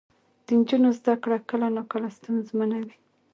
د 0.45 0.47
نجونو 0.59 0.89
زده 0.99 1.13
کړه 1.23 1.37
کله 1.49 1.67
ناکله 1.75 2.09
ستونزمنه 2.17 2.77
وي. 2.85 2.95